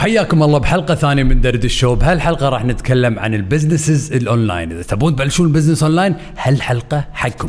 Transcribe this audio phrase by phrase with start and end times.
[0.00, 4.72] وحياكم الله بحلقة ثانية من درد الشو بهالحلقه راح نتكلم عن ال businesses ال online.
[4.72, 7.48] إذا تبون تبلشون ال business online هالحلقة حقكم.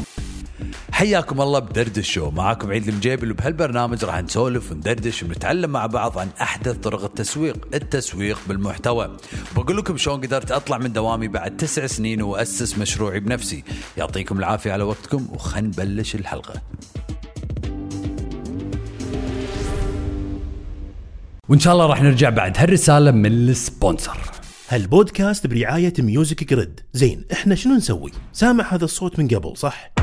[0.91, 6.29] حياكم الله بدرد الشو معاكم عيد المجيبل وبهالبرنامج راح نسولف وندردش ونتعلم مع بعض عن
[6.41, 9.17] أحدث طرق التسويق التسويق بالمحتوى.
[9.55, 13.63] بقول لكم شلون قدرت أطلع من دوامي بعد تسع سنين وأسس مشروعي بنفسي.
[13.97, 16.61] يعطيكم العافية على وقتكم وخل نبلش الحلقة.
[21.51, 22.57] وإن شاء الله راح نرجع بعد.
[22.57, 24.17] هالرسالة من ال sponsor.
[24.69, 26.79] هالبودكاست برعاية Music Grid.
[26.93, 29.93] زين إحنا شنو نسوي؟ سامع هذا الصوت من قبل صح؟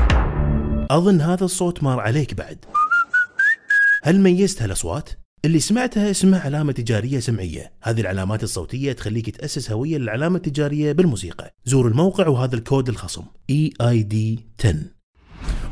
[0.91, 2.65] أظن هذا الصوت مار عليك بعد.
[4.03, 5.09] هل ميزت هالأصوات؟
[5.45, 7.71] اللي سمعتها اسمها علامة تجارية سمعية.
[7.81, 11.55] هذه العلامات الصوتية تخليك تأسس هوية للعلامة التجارية بالموسيقى.
[11.65, 13.23] زور الموقع وهذا الكود الخصم.
[13.51, 14.15] EID
[14.59, 14.75] 10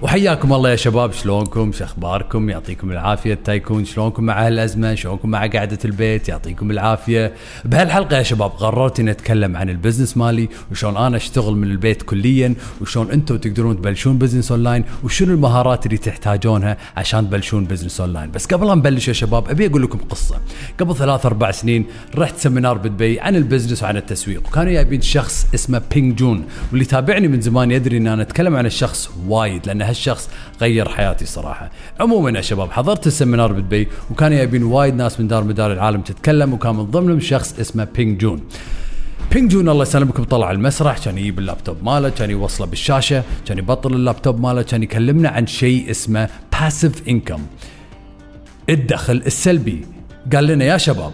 [0.02, 3.34] وحياكم الله يا شباب شلونكم؟ شو أخباركم؟ يعطيكم العافية.
[3.34, 7.34] تايكون شلونكم مع هالأزمة؟ شلونكم مع قعدة البيت؟ يعطيكم العافية.
[7.66, 12.02] بهالحلقة يا شباب قررت إني أتكلم عن ال business مالي وشلون أنا أشتغل من البيت
[12.02, 18.32] كليا وشلون أنتم تقدرون تبلشون business online وشنو المهارات اللي تحتاجونها عشان تبلشون business online.
[18.32, 20.36] بس قبل لا نبلش يا شباب أبي أقول لكم قصة.
[20.80, 25.48] قبل ثلاث أربع سنين رحت seminar بدبي عن ال business وعن التسويق وكانوا جايبين شخص
[25.54, 29.87] اسمه Peng Joon واللي تابعني من زمان يدري إن أنا أتكلم عن الشخص وايد لأن
[29.90, 30.30] هالشخص
[30.62, 31.72] غير حياتي صراحة.
[32.00, 36.02] عموما يا شباب حضرت ال seminar بدبي وكانوا جايبين وايد ناس من دار مدار العالم
[36.02, 38.42] تتكلم وكان من ضمنهم شخص اسمه Peng Joon.
[39.32, 43.94] Peng Joon الله يسلمكم طلع المسرح كان يجيب اللابتوب ماله كان يوصله بالشاشة كان يبطل
[43.94, 47.42] اللابتوب ماله كان يكلمنا عن شيء اسمه passive income
[48.70, 49.86] الدخل السلبي.
[50.34, 51.12] قال لنا يا شباب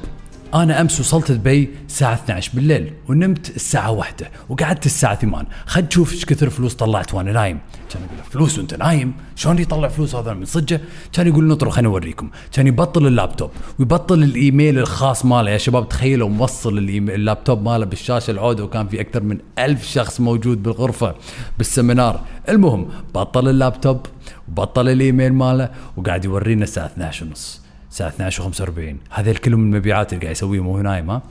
[0.53, 6.13] أنا أمس وصلت دبي الساعة 12 بالليل ونمت الساعة 1 وقعدت الساعة 8 خل نشوف
[6.13, 7.59] إيش كثر فلوس طلعت وأنا نايم.
[7.89, 10.81] كان يقول له فلوس وأنت نايم؟ شلون يطلع فلوس هذا من صجه
[11.13, 15.51] كان يقول نطروا خليني اوريكم كان يبطل اللابتوب ويبطل الإيميل الخاص ماله.
[15.51, 20.63] يا شباب تخيلوا موصل اللابتوب ماله بالشاشة العودة وكان في أكثر من ألف شخص موجود
[20.63, 21.15] بالغرفة
[21.57, 24.05] بالسمينار المهم بطل اللابتوب
[24.47, 27.62] وبطل الإيميل ماله وقاعد يورينا الساعة 12 ونص.
[27.93, 31.21] الساعة 12 و45 هذا الكل من المبيعات اللي قاعد يسويه مو نايم ها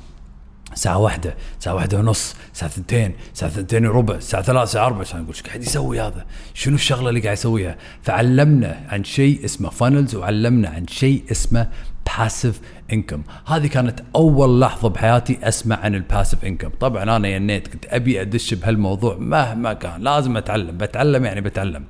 [0.73, 5.27] الساعة واحدة، الساعة واحدة ونص، الساعة ثنتين، الساعة ثنتين وربع، الساعة ثلاثة، الساعة أربعة، يقول
[5.28, 10.69] إيش قاعد يسوي هذا؟ شنو الشغلة اللي قاعد يسويها؟ فعلمنا عن شيء اسمه funnels وعلمنا
[10.69, 11.69] عن شيء اسمه
[12.19, 12.60] passive
[12.93, 17.85] income هذه كانت أول لحظة بحياتي أسمع عن ال passive income طبعا أنا ينيت كنت
[17.89, 20.03] أبي أدش بهالموضوع مهما كان.
[20.03, 20.77] لازم أتعلم.
[20.77, 21.85] بتعلم يعني بتعلم.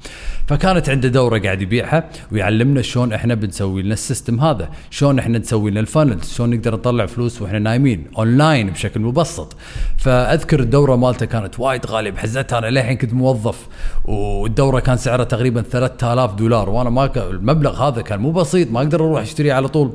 [0.47, 4.69] فكانت عنده دورة قاعد يبيعها ويعلمنا شلون إحنا بنسوي لنا ال system هذا.
[4.91, 9.57] شلون إحنا نسوي لنا ال funnels شلون نقدر نطلع فلوس وإحنا نايمين اونلاين بشكل مبسط.
[9.99, 12.11] فأذكر الدورة مالته كانت وايد غالية.
[12.11, 13.67] بحزتها أنا للحين كنت موظف
[14.05, 16.71] والدورة كان سعرها تقريبا 3000 دولار.
[16.71, 17.11] وأنا ما.
[17.17, 18.71] المبلغ هذا كان مو بسيط.
[18.71, 19.93] ما أقدر أروح أشتريه على طول.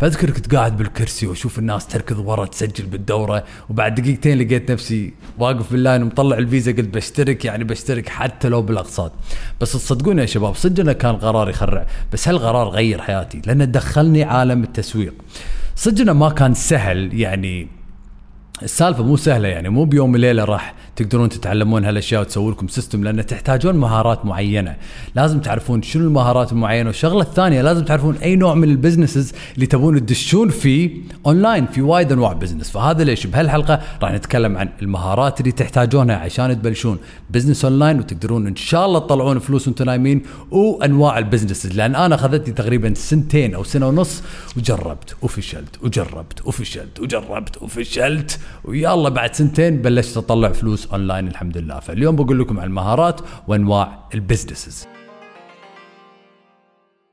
[0.00, 3.44] فاذكر كنت قاعد بالكرسي واشوف الناس تركض ورا تسجل بالدورة.
[3.70, 9.12] وبعد دقيقتين لقيت نفسي واقف باللاين ومطلع الفيزا قلت بشترك يعني بشترك حتى لو بالاقساط.
[9.60, 11.86] بس تصدقون يا شباب صدق انه كان قرار يخرع.
[12.12, 15.14] بس هالقرار غير حياتي؟ لأنه دخلني عالم التسويق.
[15.76, 17.68] صدق انه ما كان سهل يعني
[18.64, 23.26] السالفة مو سهلة يعني مو بيوم وليلة راح تقدرون تتعلمون هالأشياء وتسوي لكم system لأن
[23.26, 24.76] تحتاجون مهارات معينة.
[25.14, 29.66] لازم تعرفون شنو المهارات المعينة والشغلة الثانية لازم تعرفون أي نوع من ال businesses اللي
[29.66, 30.90] تبون تدشون فيه
[31.26, 36.62] اونلاين في وايد أنواع business فهذا ليش بهالحلقة راح نتكلم عن المهارات اللي تحتاجونها عشان
[36.62, 36.98] تبلشون
[37.30, 42.14] business online وتقدرون إن شاء الله تطلعون فلوس وأنتم نايمين وأنواع ال businesses لأن أنا
[42.14, 44.22] أخذتني تقريبا سنتين أو سنة ونص
[44.56, 48.38] وجربت وفشلت وجربت وفشلت وجربت وفشلت.
[48.64, 51.80] ويلا بعد سنتين بلشت أطلع فلوس أونلاين الحمد لله.
[51.80, 54.86] فاليوم بقول لكم عن المهارات وأنواع ال businesses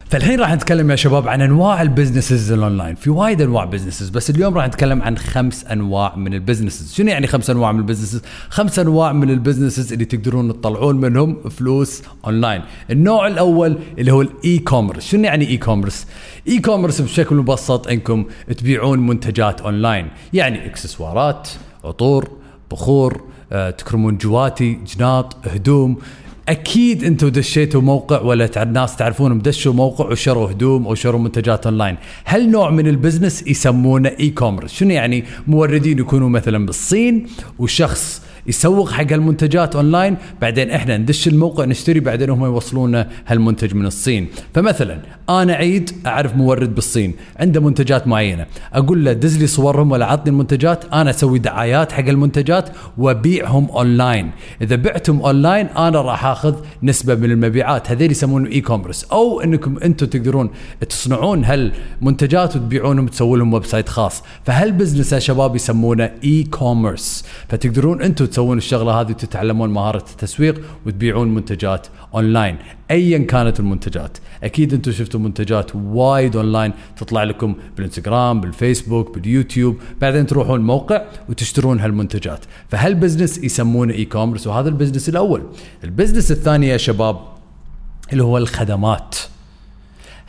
[0.10, 4.10] فالحين راح نتكلم يا شباب عن أنواع ال businesses ال online في وايد أنواع businesses
[4.10, 7.80] بس اليوم راح نتكلم عن خمس أنواع من ال businesses شنو يعني خمس أنواع من
[7.80, 12.62] ال businesses خمس أنواع من ال businesses اللي تقدرون تطلعون منهم فلوس اونلاين
[12.92, 16.08] النوع الأول اللي هو ال e-commerce شنو يعني e-commerce
[16.48, 18.26] e-commerce بشكل مبسط إنكم
[18.58, 21.50] تبيعون منتجات اونلاين يعني إكسسوارات
[21.84, 22.30] عطور
[22.72, 25.98] بخور آه، تكرمون جواتي جناط هدوم
[26.50, 31.98] أكيد أنتم دشيتوا موقع ولا ناس تعرفونهم دشوا موقع وشروا هدوم أو شروا منتجات أونلاين.
[32.26, 37.28] هالنوع من ال business يسمونه e-commerce شنو يعني موردين يكونوا مثلا بالصين
[37.60, 43.86] وشخص يسوق حق المنتجات أونلاين بعدين إحنا ندش الموقع نشتري بعدين هم يوصلونا هالمنتج من
[43.86, 44.28] الصين.
[44.54, 45.00] فمثلا
[45.30, 48.46] أنا عيد أعرف مورد بالصين عنده منتجات معينة.
[48.74, 54.32] أقول له دز لي صورهم ولا عطني المنتجات أنا أسوي دعايات حق المنتجات وابيعهم أونلاين.
[54.62, 57.92] إذا بعتم أونلاين أنا راح آخذ نسبة من المبيعات.
[57.92, 60.50] هذول يسمونه e-commerce أو إنكم أنتم تقدرون
[60.90, 64.24] تصنعون هالمنتجات وتبيعونهم وتسوون لهم website خاص.
[64.46, 71.36] فهال business يا شباب يسمونه e-commerce فتقدرون أنتم تسوون الشغلة هذه وتتعلمون مهارة التسويق وتبيعون
[71.36, 72.58] منتجات أونلاين
[72.92, 74.18] ايا كانت المنتجات.
[74.44, 79.78] أكيد أنتم شفتوا منتجات وايد أونلاين تطلع لكم بالإنستغرام بالفيسبوك باليوتيوب.
[80.02, 82.46] بعدين تروحون الموقع وتشترون هالمنتجات.
[82.70, 85.44] فهال business يسمونه e-commerce وهذا ال business الأول.
[85.84, 87.20] ال business الثاني يا شباب
[88.12, 89.16] اللي هو الخدمات.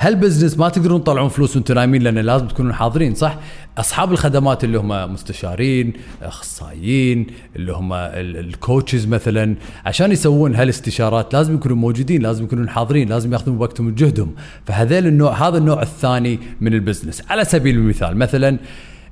[0.02, 3.38] هال business ما تقدرون تطلعون فلوس وأنتم نايمين؟ لأن لازم تكونون حاضرين صح؟
[3.78, 5.92] أصحاب الخدمات اللي هم مستشارين
[6.22, 7.26] أخصائيين
[7.56, 9.54] اللي هم ال coaches مثلا
[9.86, 14.34] عشان يسوون هالاستشارات لازم يكونوا موجودين لازم يكونون حاضرين لازم ياخذون وقتهم وجهدهم.
[14.66, 18.58] فهذيل النوع هذا النوع الثاني من ال business على سبيل المثال مثلا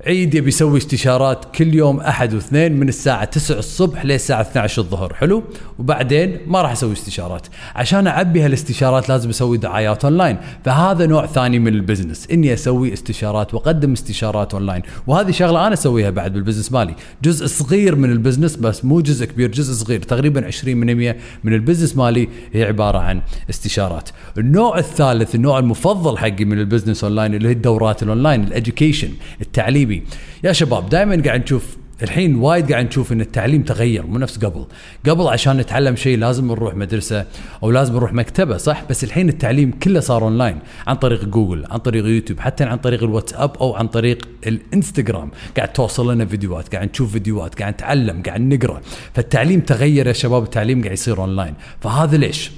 [0.07, 5.15] عيد يبي يسوي استشارات كل يوم أحد واثنين من الساعة 9 الصبح للساعه 12 الظهر.
[5.15, 5.45] حلو؟
[5.79, 7.47] وبعدين ما راح أسوي استشارات.
[7.75, 10.37] عشان أعبي هالاستشارات لازم أسوي دعايات أونلاين.
[10.65, 14.83] فهذا نوع ثاني من البزنس إني أسوي استشارات وأقدم استشارات أونلاين.
[15.07, 16.95] وهذه شغلة أنا أسويها بعد بال business مالي.
[17.23, 20.03] جزء صغير من ال business بس مو جزء كبير جزء صغير.
[20.03, 23.21] تقريبا 20% من ال business مالي هي عبارة عن
[23.51, 24.09] استشارات.
[24.39, 28.51] النوع الثالث النوع المفضل حقي من ال business online اللي هي الدورات ال online ال
[28.51, 29.09] education
[29.41, 29.88] التعليم.
[29.93, 30.03] التعليمي
[30.45, 34.67] يا شباب دائما قاعد نشوف الحين وايد قاعد نشوف إن التعليم تغير مو نفس قبل.
[35.07, 37.27] قبل عشان نتعلم شيء لازم نروح مدرسة
[37.63, 41.79] أو لازم نروح مكتبة صح؟ بس الحين التعليم كله صار اونلاين عن طريق جوجل عن
[41.79, 45.31] طريق يوتيوب حتى عن طريق الواتساب أو عن طريق الإنستغرام.
[45.57, 48.81] قاعد توصل لنا فيديوهات قاعد نشوف فيديوهات قاعد نتعلم قاعد نقرأ.
[49.15, 52.51] فالتعليم تغير يا شباب التعليم قاعد يصير اونلاين فهذا ليش؟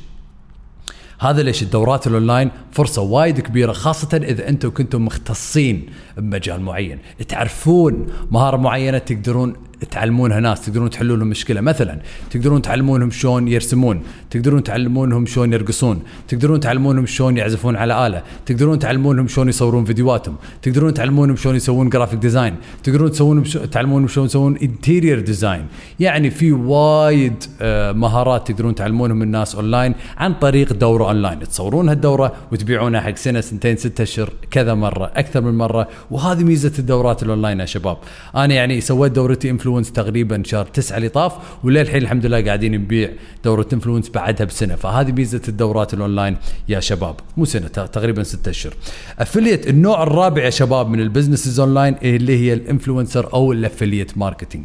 [1.20, 5.86] هذا ليش الدورات الأونلاين فرصة وايد كبيرة خاصة إذا أنتم كنتم مختصين
[6.16, 6.98] بمجال معين.
[7.28, 9.56] تعرفون مهارة معينة تقدرون
[9.90, 11.60] تعلمونها ناس تقدرون تحلون لهم مشكلة.
[11.60, 11.98] مثلا
[12.30, 18.78] تقدرون تعلمونهم شلون يرسمون تقدرون تعلمونهم شلون يرقصون تقدرون تعلمونهم شلون يعزفون على آلة تقدرون
[18.78, 24.56] تعلمونهم شلون يصورون فيديوهاتهم تقدرون تعلمونهم شلون يسوون graphic design تقدرون تسوون تعلمونهم شلون يسوون
[24.56, 25.66] interior design
[26.00, 32.32] يعني في وايد آه، مهارات تقدرون تعلمونهم الناس اونلاين عن طريق دورة اونلاين تصورون هالدورة
[32.52, 35.88] وتبيعونها حق سنة سنتين ستة اشهر كذا مرة أكثر من مرة.
[36.10, 37.96] وهذه ميزة الدورات الاونلاين يا شباب.
[38.36, 41.32] أنا يعني سويت دورتي Influence تقريبا شهر تسعة اللي طاف
[41.64, 43.10] وللحين الحمد لله قاعدين نبيع
[43.44, 44.74] دورة Influence بعدها بسنة.
[44.74, 46.36] فهذه ميزة الدورات الأونلاين
[46.68, 47.16] يا شباب.
[47.36, 48.74] مو سنة تقريبا ستة أشهر.
[49.18, 53.59] affiliate النوع الرابع يا شباب من ال businesses online اللي هي ال influencer أو ال
[53.59, 54.64] affiliate marketing.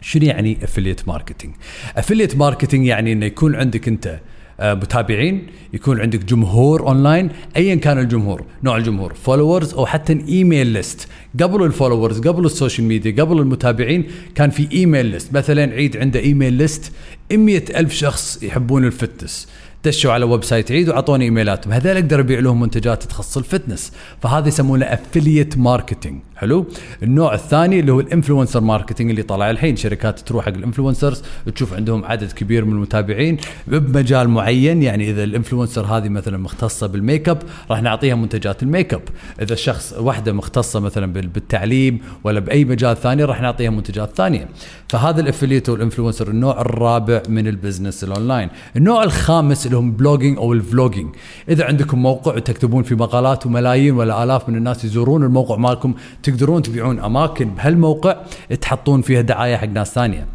[0.00, 1.54] شنو يعني affiliate marketing؟
[1.96, 4.20] affiliate marketing يعني إنه يكون عندك أنت
[4.60, 11.08] متابعين يكون عندك جمهور اونلاين ايا كان الجمهور نوع الجمهور followers أو حتى email list
[11.42, 14.04] قبل ال followers قبل ال social media قبل المتابعين
[14.34, 16.92] كان في email list مثلا عيد عنده email list
[17.32, 19.48] 100 ألف شخص يحبون ال fitness.
[19.84, 23.92] دشوا على website عيد وأعطوني ايميلاتهم هذول أقدر ابيع لهم منتجات تخص ال fitness.
[24.22, 26.66] فهذا يسمونه affiliate marketing حلو.
[27.02, 31.22] النوع الثاني اللي هو ال influencer marketing اللي طالع الحين شركات تروح حق ال influencers
[31.54, 33.36] تشوف عندهم عدد كبير من المتابعين
[33.66, 34.82] بمجال معين.
[34.82, 39.02] يعني إذا ال influencer هذه مثلا مختصة بالميك اب راح نعطيها منتجات الميك اب
[39.42, 44.48] إذا الشخص واحدة مختصة مثلا بالتعليم ولا بأي مجال ثاني راح نعطيها منتجات ثانية.
[44.88, 48.48] فهذا ال affiliate وال influencer النوع الرابع من ال business ال online.
[48.76, 51.14] النوع الخامس اللي هم blogging أو ال vlogging.
[51.48, 55.94] إذا عندكم موقع وتكتبون في مقالات وملايين ولا آلاف من الناس يزورون الموقع مالكم
[56.26, 58.16] تقدرون تبيعون أماكن بهالموقع
[58.60, 60.26] تحطون فيها دعاية حق ناس ثانية.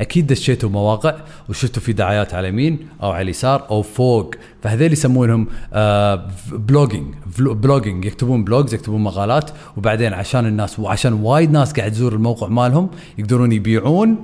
[0.00, 1.14] أكيد دشيتوا مواقع
[1.48, 7.14] وشفتوا في دعايات على اليمين أو على اليسار أو فوق فهذول يسمونهم آه blogging.
[7.38, 8.04] blogging.
[8.04, 13.52] يكتبون blogs يكتبون مقالات وبعدين عشان الناس وعشان وايد ناس قاعد تزور الموقع مالهم يقدرون
[13.52, 14.16] يبيعون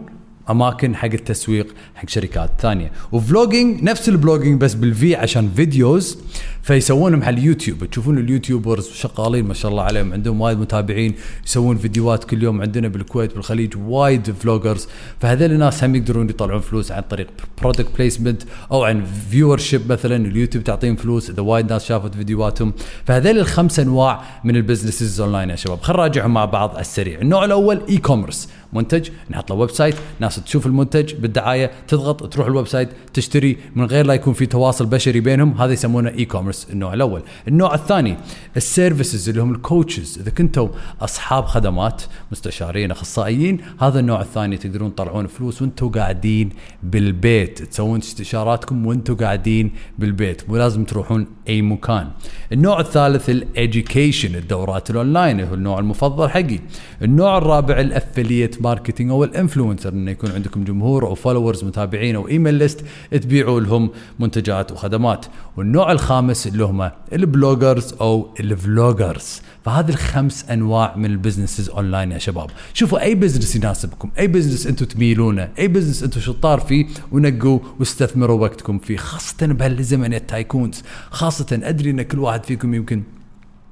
[0.51, 2.93] أماكن حق التسويق حق شركات ثانية.
[3.13, 6.19] و vlogging نفس ال blogging بس بال V عشان videos
[6.63, 7.85] فيسوونهم على اليوتيوب.
[7.85, 11.15] تشوفون ال YouTubers شغالين ما شاء الله عليهم عندهم وايد متابعين
[11.47, 14.89] يسوون فيديوهات كل يوم عندنا بالكويت بالخليج وايد vloggers
[15.21, 17.27] فهذول الناس هم يقدرون يطلعون فلوس عن طريق
[17.63, 20.17] product placement أو عن viewership مثلا.
[20.17, 22.73] اليوتيوب تعطيهم فلوس إذا وايد ناس شافت فيديوهاتهم.
[23.07, 25.81] فهذول الخمس أنواع من ال businesses online يا شباب.
[25.81, 27.21] خلينا نراجعهم مع بعض على السريع.
[27.21, 32.89] النوع الأول e-commerce منتج نحط له website ناس تشوف المنتج بالدعاية تضغط تروح ال website
[33.15, 37.23] تشتري من غير لا يكون في تواصل بشري بينهم هذا يسمونه e-commerce النوع الأول.
[37.49, 38.17] النوع الثاني
[38.57, 40.69] ال services اللي هم ال coaches إذا كنتوا
[41.01, 42.03] أصحاب خدمات
[42.33, 46.51] مستشارين أخصائيين هذا النوع الثاني تقدرون تطلعون فلوس وأنتم قاعدين
[46.83, 47.63] بالبيت.
[47.63, 50.49] تسوون استشاراتكم وأنتم قاعدين بالبيت.
[50.49, 52.09] مو لازم تروحون أي مكان.
[52.53, 56.61] النوع الثالث ال education الدورات الاونلاين هو النوع المفضل حقي.
[57.03, 62.17] النوع الرابع ال affiliate marketing أو ال influencer إنه يكون عندكم جمهور أو followers متابعين
[62.17, 65.27] أو email list تبيعوا لهم منتجات وخدمات.
[65.57, 71.69] والنوع الخامس اللي هم ال bloggers أو ال vloggers فهذه الخمس أنواع من ال businesses
[71.71, 72.51] online يا شباب.
[72.75, 78.41] شوفوا أي business يناسبكم أي business أنتم تميلونه أي business أنتم شطار فيه ونقوا واستثمروا
[78.41, 83.03] وقتكم فيه خاصة بهالزمن ال tycoons خاصة أدري إن كل واحد فيكم يمكن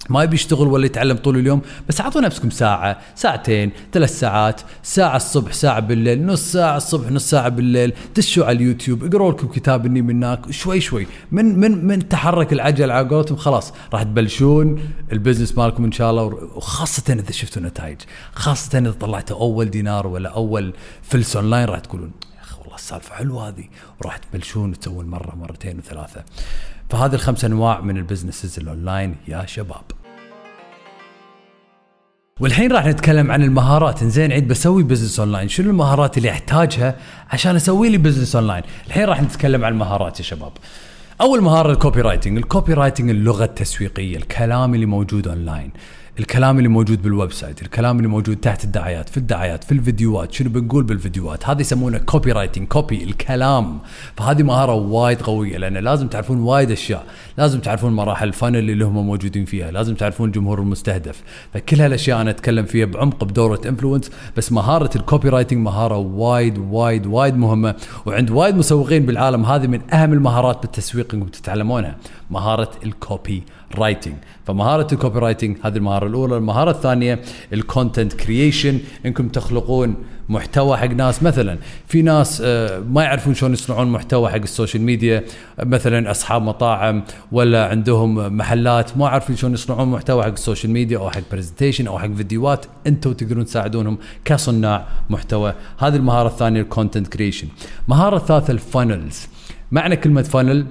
[0.09, 5.17] ما يبي يشتغل ولا يتعلم طول اليوم بس اعطوا نفسكم ساعة ساعتين ثلاث ساعات ساعة
[5.17, 7.93] الصبح ساعة بالليل نص ساعة الصبح نص ساعة بالليل.
[8.17, 11.07] دشوا على اليوتيوب اقروا لكم كتاب إني منك شوي شوي.
[11.33, 16.11] من من من تحرك العجل على قولتهم خلاص راح تبلشون ال business مالكم إن شاء
[16.11, 18.01] الله وخاصة إذا شفتوا نتائج
[18.33, 23.15] خاصة إذا طلعتوا أول دينار ولا أول فلس أونلاين راح تقولون يا أخي والله السالفة
[23.15, 23.65] حلوة هذه.
[24.01, 26.25] وراح تبلشون تسوون مرة مرتين وثلاثة.
[26.91, 29.83] فهذه الخمس أنواع من ال businesses ال online يا شباب.
[32.41, 34.05] والحين راح نتكلم عن المهارات.
[34.05, 36.97] زين عيد بسوي business online شنو المهارات اللي أحتاجها
[37.31, 40.53] عشان أسوي لي business online الحين راح نتكلم عن المهارات يا شباب.
[41.21, 45.71] أول مهارة ال copywriting ال copywriting اللغة التسويقية الكلام اللي موجود اونلاين
[46.21, 50.51] الكلام اللي موجود بال website الكلام اللي موجود تحت الدعايات في الدعايات في الفيديوهات شنو
[50.51, 53.79] بنقول بالفيديوهات هذا يسمونه copywriting copy الكلام.
[54.17, 57.07] فهذه مهارة وايد قوية لأن لازم تعرفون وايد أشياء.
[57.41, 61.23] لازم تعرفون مراحل ال funnel اللي هم موجودين فيها لازم تعرفون الجمهور المستهدف.
[61.55, 67.07] فكل هالأشياء أنا أتكلم فيها بعمق بدورة influence بس مهارة ال copywriting مهارة وايد وايد
[67.07, 67.75] وايد مهمة
[68.07, 71.97] وعند وايد مسوقين بالعالم هذه من أهم المهارات بالتسويق انكم تتعلمونها
[72.31, 73.43] مهارة ال
[73.75, 74.15] copywriting
[74.47, 77.21] فمهارة ال copywriting هذه المهارة الأولى المهارة الثانية
[77.53, 79.95] ال content creation إنكم تخلقون
[80.31, 81.23] محتوى حق ناس.
[81.23, 85.25] مثلا في ناس آه، ما يعرفون شلون يصنعون محتوى حق ال social media.
[85.65, 90.99] مثلا أصحاب مطاعم ولا عندهم محلات ما عارفين شلون يصنعون محتوى حق ال social media
[90.99, 92.67] أو حق presentation أو حق فيديوهات.
[92.87, 95.55] أنتم تقدرون تساعدونهم كصناع محتوى.
[95.79, 97.49] هذه المهارة الثانية ال content creation
[97.89, 99.29] المهاره الثالثة ال funnels
[99.73, 100.67] معنى كلمة funnel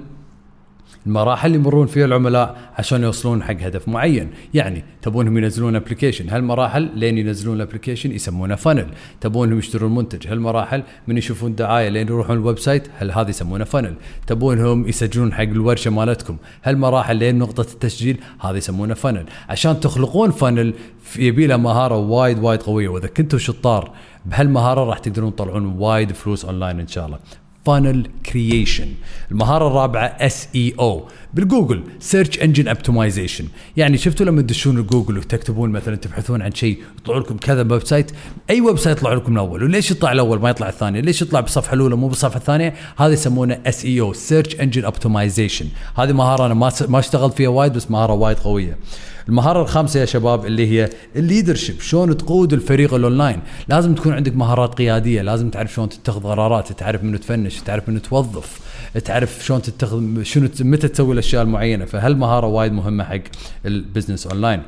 [1.06, 4.30] المراحل اللي يمرون فيها العملاء عشان يوصلون حق هدف معين.
[4.54, 8.86] يعني تبونهم ينزلون application هالمراحل لين ينزلون ال application يسمونه funnel
[9.20, 10.28] تبونهم يشترون منتج.
[10.28, 13.94] هالمراحل من يشوفون دعاية لين يروحون ال website هل هذا يسمونه funnel
[14.26, 16.36] تبونهم يسجلون حق الورشة مالتكم.
[16.64, 20.74] هالمراحل لين نقطة التسجيل هذا يسمونه funnel عشان تخلقون funnel
[21.16, 22.88] يبي له مهارة وايد وايد قوية.
[22.88, 23.90] وإذا كنتوا شطار
[24.26, 27.18] بهالمهارة راح تقدرون تطلعون وايد فلوس اونلاين إن شاء الله.
[27.66, 28.88] funnel creation
[29.30, 33.44] المهارة الرابعة SEO بالجوجل search engine optimization
[33.76, 38.10] يعني شفتوا لما تدشون جوجل وتكتبون مثلا تبحثون عن شيء يطلع لكم كذا website
[38.50, 41.96] أي website يطلع لكم الأول وليش يطلع الأول ما يطلع الثاني؟ ليش يطلع بالصفحة الأولى
[41.96, 45.66] مو بالصفحة الثانية؟ هذا يسمونه SEO search engine optimization
[45.96, 48.78] هذه مهارة أنا ما ما اشتغلت فيها وايد بس مهارة وايد قوية.
[49.28, 54.36] المهارة الخامسة يا شباب اللي هي ال leadership شلون تقود الفريق الاونلاين لازم تكون عندك
[54.36, 58.60] مهارات قيادية لازم تعرف شلون تتخذ قرارات تعرف منو تفنش تعرف منو توظف
[59.04, 61.84] تعرف شلون تتخذ شنو متى تسوي الأشياء المعينة.
[61.84, 63.20] فهالمهاره وايد مهمة حق
[63.66, 64.62] ال business online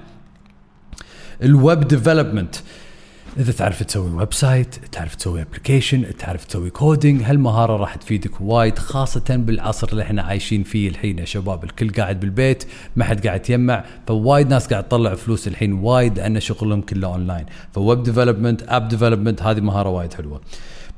[1.42, 2.56] ال web development
[3.38, 9.24] إذا تعرف تسوي website تعرف تسوي application تعرف تسوي coding هالمهارة راح تفيدك وايد خاصة
[9.28, 11.64] بالعصر اللي إحنا عايشين فيه الحين يا شباب.
[11.64, 12.64] الكل قاعد بالبيت
[12.96, 17.46] ما حد قاعد يجمع فوايد ناس قاعد تطلع فلوس الحين وايد لأن شغلهم كله online
[17.72, 20.40] ف web development app development هذه مهارة وايد حلوة.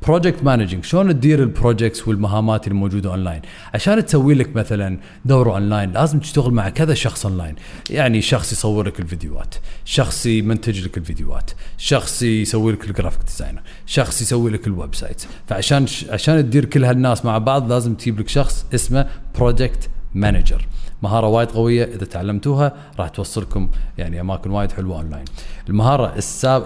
[0.06, 3.42] project managing شلون تدير ال projects والمهامات اللي موجوده اونلاين
[3.74, 7.54] عشان تسوي لك مثلا دورة اونلاين لازم تشتغل مع كذا شخص اونلاين
[7.90, 13.62] يعني شخص يصور لك الفيديوهات شخص يمنتج لك الفيديوهات شخص يسوي لك ال graphic designer
[13.86, 18.28] شخص يسوي لك ال website فعشان عشان تدير كل هالناس مع بعض لازم تجيب لك
[18.28, 20.66] شخص اسمه project manager
[21.02, 23.68] مهارة وايد قوية إذا تعلمتوها راح توصلكم
[23.98, 25.24] يعني أماكن وايد حلوة اونلاين
[25.68, 26.14] المهارة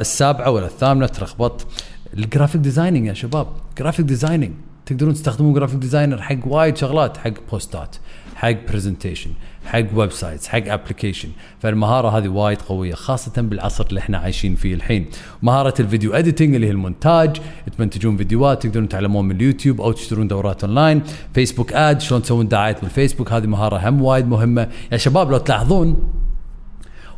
[0.00, 1.66] السابعة ولا الثامنة ترخبط
[2.14, 3.46] ال graphic designing يا شباب
[3.78, 4.52] graphic designing
[4.86, 7.96] تقدرون تستخدمون graphic designer حق وايد شغلات حق بوستات
[8.34, 9.30] حق presentation
[9.66, 11.28] حق websites حق application
[11.60, 15.06] فالمهارة هذه وايد قوية خاصة بالعصر اللي إحنا عايشين فيه الحين.
[15.42, 17.36] مهارة ال video editing اللي هي المونتاج
[17.76, 21.02] تمنتجون فيديوهات تقدرون تعلمون من اليوتيوب أو تشترون دورات online
[21.34, 24.68] Facebook ad شلون تسوون دعايات بالفيسبوك هذه مهارة هم وايد مهمة.
[24.92, 26.12] يا شباب لو تلاحظون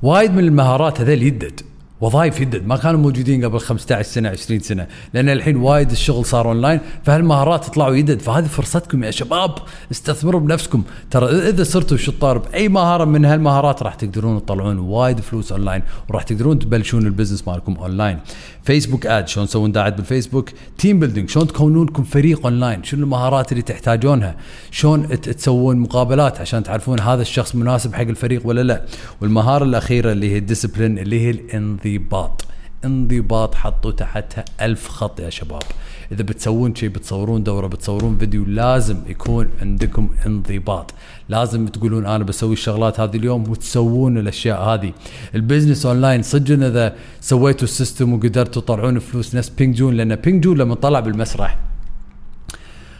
[0.03, 1.61] وايد من المهارات هذيل يدد.
[2.01, 4.87] وظائف يدد ما كانوا موجودين قبل 15 سنة 20 سنة.
[5.15, 9.55] لأن الحين وايد الشغل صار اونلاين فهالمهارات طلعوا يدد فهذه فرصتكم يا شباب
[9.91, 10.83] استثمروا بنفسكم.
[11.11, 16.23] ترى إذا صرتوا شطار بأي مهارة من هالمهارات راح تقدرون تطلعون وايد فلوس اونلاين وراح
[16.23, 18.19] تقدرون تبلشون ال business مالكم online
[18.63, 23.53] Facebook ad شلون تسوون دعايات بالفيسبوك؟ team building شلون تكونون لكم فريق اونلاين شنو المهارات
[23.53, 24.37] اللي تحتاجونها؟
[24.71, 28.85] شلون تسوون مقابلات عشان تعرفون هذا الشخص مناسب حق الفريق ولا لا؟
[29.21, 31.90] والمهارة الأخيرة اللي هي ال discipline اللي هي الانضباط
[32.85, 33.55] انضباط.
[33.55, 35.63] حطوا تحتها ألف خط يا شباب.
[36.13, 40.95] إذا بتسوون شيء بتصورون دورة بتصورون فيديو لازم يكون عندكم انضباط.
[41.29, 44.93] لازم تقولون أنا بسوي الشغلات هذه اليوم وتسوون الأشياء هذه.
[45.35, 50.17] ال business online صدق إذا سويتوا ال system وقدرتوا تطلعون فلوس نفس Peng Joon لأن
[50.17, 51.59] Peng Joon لما طلع بالمسرح.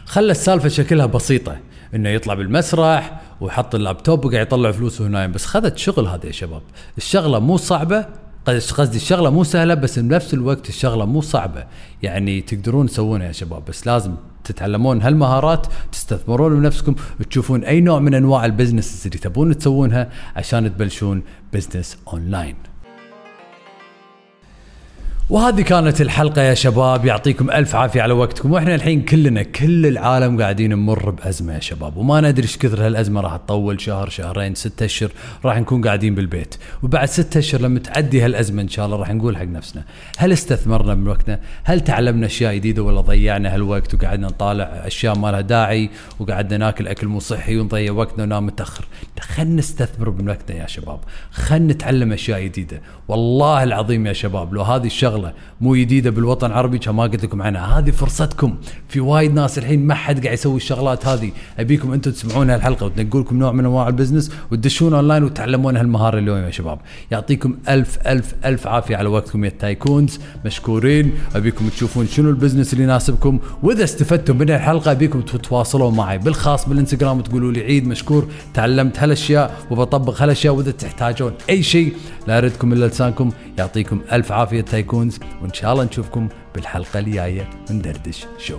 [0.05, 1.57] خلى السالفة شكلها بسيطة
[1.95, 6.61] إنه يطلع بالمسرح ويحط اللابتوب وقاعد يطلع فلوس نايم بس خذت شغل هذا يا شباب.
[6.97, 8.05] الشغلة مو صعبة
[8.49, 11.63] قصدي الشغلة مو سهلة بس بنفس الوقت الشغلة مو صعبة.
[12.03, 18.13] يعني تقدرون تسوونها يا شباب بس لازم تتعلمون هالمهارات تستثمرون بنفسكم وتشوفون أي نوع من
[18.13, 22.70] أنواع ال business اللي تبون تسوونها عشان تبلشون business online
[25.31, 27.05] وهذه كانت الحلقة يا شباب.
[27.05, 28.51] يعطيكم ألف عافية على وقتكم.
[28.51, 31.97] وإحنا الحين كلنا كل العالم قاعدين نمر بأزمة يا شباب.
[31.97, 35.09] وما ندري إيش كثر هالأزمة راح تطول شهر شهرين ستة أشهر
[35.45, 36.55] راح نكون قاعدين بالبيت.
[36.83, 39.83] وبعد ستة أشهر لما تعدي هالأزمة إن شاء الله راح نقول حق نفسنا
[40.17, 45.31] هل استثمرنا من وقتنا؟ هل تعلمنا أشياء جديدة ولا ضيعنا هالوقت وقعدنا نطالع أشياء ما
[45.31, 48.85] لها داعي وقعدنا ناكل أكل مو صحي ونضيع وقتنا ونام متأخر؟
[49.19, 50.99] خلنا نستثمر من وقتنا يا شباب.
[51.31, 52.81] خلنا نتعلم أشياء جديدة.
[53.07, 57.23] والله العظيم يا شباب لو هذه الشغلة شغله مو جديدة بالوطن العربي كما ما قلت
[57.23, 57.79] لكم عنها.
[57.79, 58.55] هذه فرصتكم.
[58.87, 61.31] في وايد ناس الحين ما حد قاعد يسوي الشغلات هذه.
[61.59, 66.19] أبيكم أنتم تسمعون هالحلقة وتنقون لكم نوع من أنواع ال business وتدشون أونلاين وتتعلمون هالمهارة
[66.19, 66.79] اليوم يا شباب.
[67.11, 71.11] يعطيكم ألف ألف ألف عافية على وقتكم يا tycoons مشكورين.
[71.35, 73.39] أبيكم تشوفون شنو ال business اللي يناسبكم.
[73.63, 78.27] وإذا استفدتم من الحلقة أبيكم تتواصلون معي بالخاص بالإنستغرام وتقولوا لي عيد مشكور.
[78.53, 81.93] تعلمت هالأشياء وبطبق هالأشياء وإذا تحتاجون أي شيء
[82.27, 83.31] لا يردكم إلا لسانكم.
[83.61, 88.57] يعطيكم ألف عافية tycoons وإن شاء الله نشوفكم بالحلقة الجاية من دردش show.